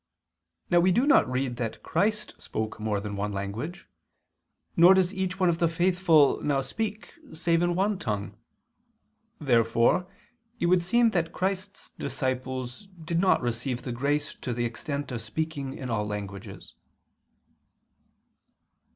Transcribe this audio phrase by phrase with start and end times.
[0.71, 3.87] Now we do not read that Christ spoke more than one language,
[4.75, 8.35] nor does each one of the faithful now speak save in one tongue.
[9.39, 10.07] Therefore
[10.59, 15.21] it would seem that Christ's disciples did not receive the grace to the extent of
[15.21, 16.73] speaking in all languages.